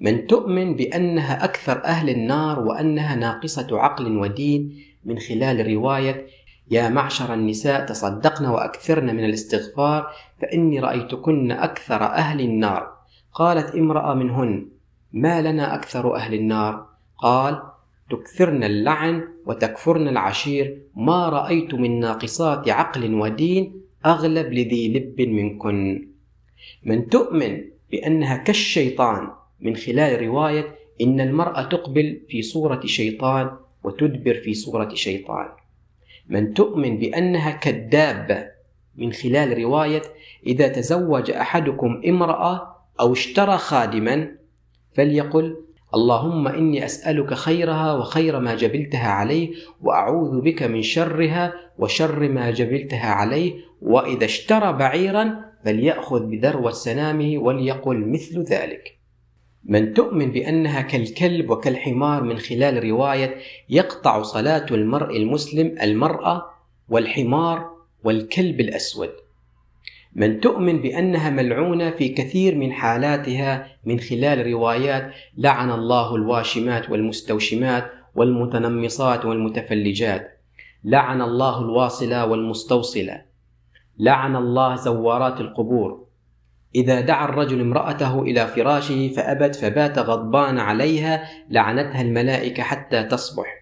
من 0.01 0.27
تؤمن 0.27 0.75
بأنها 0.75 1.43
أكثر 1.43 1.83
أهل 1.85 2.09
النار 2.09 2.59
وأنها 2.59 3.15
ناقصة 3.15 3.79
عقل 3.79 4.17
ودين 4.17 4.83
من 5.05 5.19
خلال 5.19 5.73
رواية 5.73 6.27
يا 6.71 6.89
معشر 6.89 7.33
النساء 7.33 7.85
تصدقن 7.85 8.45
وأكثرن 8.45 9.15
من 9.15 9.25
الاستغفار 9.25 10.11
فإني 10.41 10.79
رأيتكن 10.79 11.51
أكثر 11.51 12.03
أهل 12.03 12.41
النار 12.41 12.93
قالت 13.33 13.75
امرأة 13.75 14.13
منهن 14.13 14.67
ما 15.13 15.41
لنا 15.41 15.75
أكثر 15.75 16.15
أهل 16.15 16.33
النار 16.33 16.85
قال 17.17 17.61
تكثرن 18.09 18.63
اللعن 18.63 19.27
وتكفرن 19.45 20.07
العشير 20.07 20.81
ما 20.95 21.29
رأيت 21.29 21.73
من 21.73 21.99
ناقصات 21.99 22.69
عقل 22.69 23.13
ودين 23.13 23.81
أغلب 24.05 24.53
لذي 24.53 24.93
لب 24.93 25.21
منكن 25.29 26.07
من 26.83 27.07
تؤمن 27.07 27.61
بأنها 27.91 28.37
كالشيطان 28.37 29.40
من 29.61 29.75
خلال 29.75 30.21
رواية 30.21 30.75
إن 31.01 31.21
المرأة 31.21 31.63
تقبل 31.63 32.21
في 32.29 32.41
صورة 32.41 32.81
شيطان 32.85 33.51
وتدبر 33.83 34.33
في 34.33 34.53
صورة 34.53 34.93
شيطان. 34.93 35.47
من 36.29 36.53
تؤمن 36.53 36.97
بأنها 36.97 37.51
كالدابة 37.51 38.47
من 38.95 39.13
خلال 39.13 39.57
رواية 39.57 40.01
إذا 40.47 40.67
تزوج 40.67 41.31
أحدكم 41.31 42.01
امرأة 42.07 42.75
أو 42.99 43.13
اشترى 43.13 43.57
خادما 43.57 44.31
فليقل 44.93 45.57
اللهم 45.95 46.47
إني 46.47 46.85
أسألك 46.85 47.33
خيرها 47.33 47.93
وخير 47.93 48.39
ما 48.39 48.55
جبلتها 48.55 49.07
عليه 49.07 49.49
وأعوذ 49.81 50.41
بك 50.41 50.63
من 50.63 50.81
شرها 50.81 51.53
وشر 51.77 52.29
ما 52.29 52.51
جبلتها 52.51 53.09
عليه 53.09 53.53
وإذا 53.81 54.25
اشترى 54.25 54.73
بعيرا 54.73 55.45
فليأخذ 55.65 56.25
بذروة 56.25 56.71
سنامه 56.71 57.37
وليقل 57.37 58.11
مثل 58.11 58.43
ذلك. 58.43 59.00
من 59.65 59.93
تؤمن 59.93 60.31
بأنها 60.31 60.81
كالكلب 60.81 61.49
وكالحمار 61.49 62.23
من 62.23 62.37
خلال 62.37 62.83
رواية 62.83 63.37
يقطع 63.69 64.21
صلاة 64.21 64.65
المرء 64.71 65.17
المسلم 65.17 65.75
المرأة 65.81 66.45
والحمار 66.89 67.69
والكلب 68.03 68.59
الأسود. 68.59 69.09
من 70.15 70.39
تؤمن 70.39 70.81
بأنها 70.81 71.29
ملعونة 71.29 71.89
في 71.89 72.09
كثير 72.09 72.55
من 72.55 72.71
حالاتها 72.71 73.67
من 73.85 73.99
خلال 73.99 74.47
روايات 74.47 75.11
لعن 75.37 75.71
الله 75.71 76.15
الواشمات 76.15 76.89
والمستوشمات 76.89 77.91
والمتنمصات 78.15 79.25
والمتفلجات. 79.25 80.41
لعن 80.83 81.21
الله 81.21 81.59
الواصلة 81.59 82.25
والمستوصلة. 82.25 83.21
لعن 83.99 84.35
الله 84.35 84.75
زوارات 84.75 85.41
القبور. 85.41 86.00
إذا 86.75 87.01
دعا 87.01 87.25
الرجل 87.25 87.61
امرأته 87.61 88.21
إلى 88.21 88.47
فراشه 88.47 89.07
فأبت 89.15 89.55
فبات 89.55 89.99
غضبان 89.99 90.59
عليها 90.59 91.23
لعنتها 91.49 92.01
الملائكة 92.01 92.63
حتى 92.63 93.03
تصبح. 93.03 93.61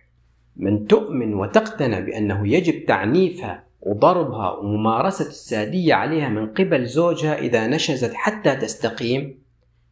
من 0.55 0.87
تؤمن 0.87 1.33
وتقتنع 1.33 1.99
بأنه 1.99 2.47
يجب 2.47 2.85
تعنيفها 2.85 3.63
وضربها 3.81 4.51
وممارسة 4.51 5.27
السادية 5.27 5.93
عليها 5.93 6.29
من 6.29 6.47
قبل 6.47 6.85
زوجها 6.85 7.37
إذا 7.37 7.67
نشزت 7.67 8.13
حتى 8.13 8.55
تستقيم. 8.55 9.39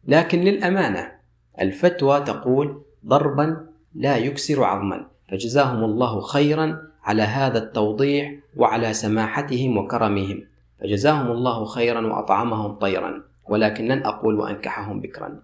لكن 0.08 0.40
للأمانة 0.40 1.12
الفتوى 1.60 2.20
تقول 2.20 2.82
ضربا 3.06 3.66
لا 3.94 4.16
يكسر 4.16 4.64
عظما. 4.64 5.06
فجزاهم 5.30 5.84
الله 5.84 6.20
خيرا 6.20 6.78
على 7.04 7.22
هذا 7.22 7.58
التوضيح 7.58 8.34
وعلى 8.56 8.92
سماحتهم 8.92 9.78
وكرمهم. 9.78 10.47
فجزاهم 10.80 11.30
الله 11.30 11.64
خيرا 11.64 12.06
وأطعمهم 12.06 12.72
طيرا 12.72 13.22
ولكن 13.48 13.88
لن 13.88 14.02
أقول 14.02 14.34
وأنكحهم 14.34 15.00
بكرا. 15.00 15.40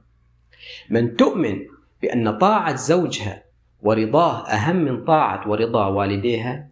من 0.91 1.17
تؤمن 1.17 1.59
بأن 2.03 2.39
طاعة 2.39 2.77
زوجها 2.77 3.45
ورضاه 3.83 4.47
أهم 4.49 4.77
من 4.77 5.05
طاعة 5.05 5.51
ورضا 5.51 5.87
والديها 5.87 6.69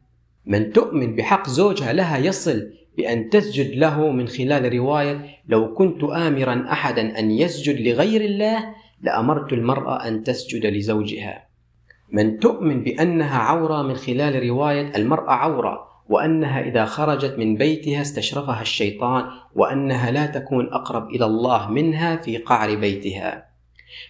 من 0.46 0.72
تؤمن 0.72 1.16
بحق 1.16 1.48
زوجها 1.48 1.92
لها 1.92 2.18
يصل 2.18 2.72
بأن 2.96 3.30
تسجد 3.30 3.78
له 3.78 4.10
من 4.10 4.28
خلال 4.28 4.72
رواية 4.74 5.26
لو 5.48 5.74
كنت 5.74 6.04
آمرا 6.04 6.64
أحدا 6.72 7.18
أن 7.18 7.30
يسجد 7.30 7.80
لغير 7.80 8.20
الله 8.20 8.74
لأمرت 9.02 9.52
المرأة 9.52 10.08
أن 10.08 10.22
تسجد 10.22 10.66
لزوجها. 10.66 11.46
من 12.12 12.38
تؤمن 12.38 12.82
بأنها 12.82 13.38
عورة 13.38 13.82
من 13.82 13.94
خلال 13.94 14.48
رواية 14.48 14.96
المرأة 14.96 15.30
عورة. 15.30 15.91
وأنها 16.12 16.60
إذا 16.60 16.84
خرجت 16.84 17.38
من 17.38 17.56
بيتها 17.56 18.00
استشرفها 18.00 18.62
الشيطان 18.62 19.24
وأنها 19.54 20.10
لا 20.10 20.26
تكون 20.26 20.72
أقرب 20.72 21.10
إلى 21.10 21.24
الله 21.24 21.70
منها 21.70 22.16
في 22.16 22.36
قعر 22.36 22.74
بيتها. 22.74 23.46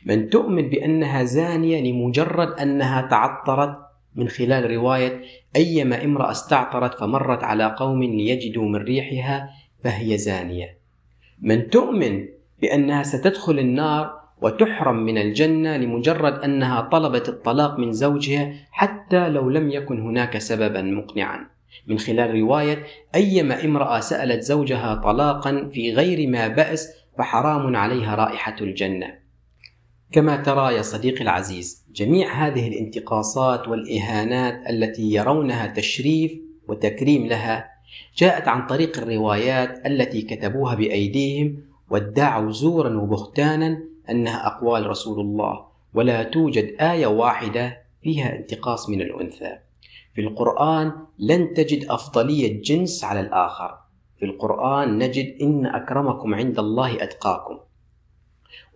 من 0.06 0.30
تؤمن 0.30 0.68
بأنها 0.68 1.24
زانية 1.24 1.80
لمجرد 1.80 2.48
أنها 2.48 3.00
تعطرت 3.02 3.78
من 4.14 4.28
خلال 4.28 4.70
رواية 4.70 5.20
أيما 5.56 6.04
امرأة 6.04 6.30
استعطرت 6.30 6.98
فمرت 6.98 7.44
على 7.44 7.76
قوم 7.78 8.02
ليجدوا 8.02 8.68
من 8.68 8.76
ريحها 8.76 9.50
فهي 9.84 10.18
زانية. 10.18 10.78
من 11.42 11.70
تؤمن 11.70 12.26
بأنها 12.62 13.02
ستدخل 13.02 13.58
النار 13.58 14.22
وتحرم 14.42 14.96
من 14.96 15.18
الجنة 15.18 15.76
لمجرد 15.76 16.34
أنها 16.42 16.80
طلبت 16.80 17.28
الطلاق 17.28 17.78
من 17.78 17.92
زوجها 17.92 18.54
حتى 18.70 19.28
لو 19.28 19.50
لم 19.50 19.70
يكن 19.70 20.00
هناك 20.00 20.38
سببا 20.38 20.82
مقنعا. 20.82 21.51
من 21.86 21.98
خلال 21.98 22.34
رواية 22.40 22.84
أيما 23.14 23.64
امرأة 23.64 24.00
سألت 24.00 24.42
زوجها 24.42 24.94
طلاقا 24.94 25.70
في 25.72 25.92
غير 25.94 26.28
ما 26.28 26.48
بأس 26.48 26.88
فحرام 27.18 27.76
عليها 27.76 28.14
رائحة 28.14 28.56
الجنة. 28.60 29.22
كما 30.12 30.36
ترى 30.36 30.74
يا 30.74 30.82
صديقي 30.82 31.22
العزيز 31.22 31.86
جميع 31.94 32.46
هذه 32.46 32.68
الانتقاصات 32.68 33.68
والإهانات 33.68 34.70
التي 34.70 35.12
يرونها 35.12 35.66
تشريف 35.66 36.32
وتكريم 36.68 37.26
لها 37.26 37.68
جاءت 38.16 38.48
عن 38.48 38.66
طريق 38.66 38.98
الروايات 38.98 39.86
التي 39.86 40.22
كتبوها 40.22 40.74
بأيديهم 40.74 41.56
وادعوا 41.90 42.50
زورا 42.50 43.00
وبهتانا 43.00 43.82
أنها 44.10 44.46
أقوال 44.46 44.86
رسول 44.86 45.20
الله 45.20 45.64
ولا 45.94 46.22
توجد 46.22 46.76
آية 46.80 47.06
واحدة 47.06 47.82
فيها 48.02 48.36
انتقاص 48.36 48.88
من 48.88 49.00
الأنثى. 49.00 49.58
في 50.14 50.20
القرآن 50.20 50.92
لن 51.18 51.54
تجد 51.54 51.84
أفضلية 51.84 52.62
جنس 52.62 53.04
على 53.04 53.20
الآخر. 53.20 53.78
في 54.18 54.24
القرآن 54.24 54.98
نجد 54.98 55.36
إن 55.42 55.66
أكرمكم 55.66 56.34
عند 56.34 56.58
الله 56.58 57.02
أتقاكم. 57.02 57.58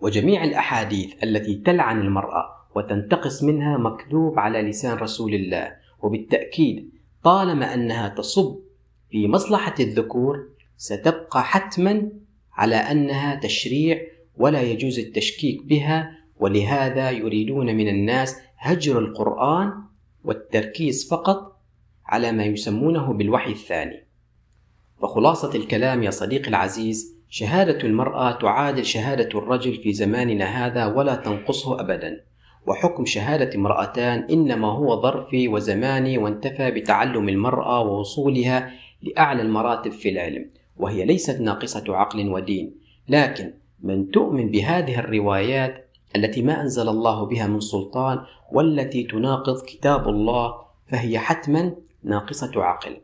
وجميع 0.00 0.44
الأحاديث 0.44 1.24
التي 1.24 1.54
تلعن 1.54 2.00
المرأة 2.00 2.46
وتنتقص 2.74 3.42
منها 3.42 3.76
مكذوب 3.76 4.38
على 4.38 4.62
لسان 4.62 4.96
رسول 4.98 5.34
الله. 5.34 5.76
وبالتأكيد 6.02 6.90
طالما 7.24 7.74
أنها 7.74 8.08
تصب 8.08 8.58
في 9.10 9.28
مصلحة 9.28 9.74
الذكور 9.80 10.48
ستبقى 10.76 11.44
حتما 11.44 12.08
على 12.52 12.76
أنها 12.76 13.34
تشريع 13.34 14.00
ولا 14.36 14.62
يجوز 14.62 14.98
التشكيك 14.98 15.64
بها. 15.64 16.16
ولهذا 16.40 17.10
يريدون 17.10 17.66
من 17.76 17.88
الناس 17.88 18.36
هجر 18.58 18.98
القرآن 18.98 19.72
والتركيز 20.26 21.08
فقط 21.10 21.60
على 22.06 22.32
ما 22.32 22.44
يسمونه 22.44 23.12
بالوحي 23.12 23.50
الثاني. 23.50 24.06
فخلاصة 25.02 25.54
الكلام 25.54 26.02
يا 26.02 26.10
صديقي 26.10 26.48
العزيز 26.48 27.16
شهادة 27.28 27.86
المرأة 27.86 28.32
تعادل 28.32 28.84
شهادة 28.84 29.38
الرجل 29.38 29.76
في 29.82 29.92
زماننا 29.92 30.44
هذا 30.44 30.86
ولا 30.86 31.14
تنقصه 31.14 31.80
أبدا. 31.80 32.24
وحكم 32.66 33.04
شهادة 33.04 33.54
امرأتان 33.54 34.26
إنما 34.30 34.72
هو 34.72 35.02
ظرفي 35.02 35.48
وزماني 35.48 36.18
وانتفى 36.18 36.70
بتعلم 36.70 37.28
المرأة 37.28 37.80
ووصولها 37.80 38.72
لأعلى 39.02 39.42
المراتب 39.42 39.92
في 39.92 40.08
العلم 40.08 40.50
وهي 40.76 41.04
ليست 41.04 41.40
ناقصة 41.40 41.96
عقل 41.96 42.28
ودين. 42.28 42.74
لكن 43.08 43.52
من 43.82 44.10
تؤمن 44.10 44.50
بهذه 44.50 44.98
الروايات 44.98 45.85
التي 46.16 46.42
ما 46.42 46.60
أنزل 46.60 46.88
الله 46.88 47.26
بها 47.26 47.46
من 47.46 47.60
سلطان 47.60 48.18
والتي 48.52 49.02
تناقض 49.02 49.62
كتاب 49.62 50.08
الله 50.08 50.54
فهي 50.86 51.18
حتما 51.18 51.72
ناقصة 52.04 52.62
عقل. 52.62 52.96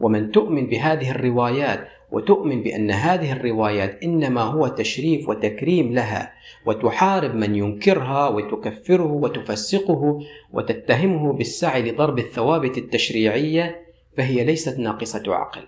ومن 0.00 0.30
تؤمن 0.30 0.66
بهذه 0.66 1.10
الروايات 1.10 1.88
وتؤمن 2.12 2.62
بأن 2.62 2.90
هذه 2.90 3.32
الروايات 3.32 4.02
إنما 4.02 4.42
هو 4.42 4.68
تشريف 4.68 5.28
وتكريم 5.28 5.92
لها 5.92 6.32
وتحارب 6.66 7.34
من 7.34 7.54
ينكرها 7.54 8.28
وتكفره 8.28 9.12
وتفسقه 9.12 10.20
وتتهمه 10.52 11.32
بالسعي 11.32 11.90
لضرب 11.90 12.18
الثوابت 12.18 12.78
التشريعية 12.78 13.80
فهي 14.16 14.44
ليست 14.44 14.78
ناقصة 14.78 15.34
عقل 15.34 15.62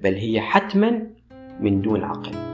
بل 0.00 0.14
هي 0.14 0.40
حتما 0.40 1.06
من 1.60 1.82
دون 1.82 2.04
عقل. 2.04 2.53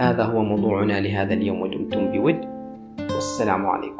هذا 0.00 0.24
هو 0.24 0.42
موضوعنا 0.42 1.00
لهذا 1.00 1.34
اليوم 1.34 1.60
ودمتم 1.60 2.12
بود. 2.12 2.36
والسلام 3.14 3.66
عليكم. 3.66 3.99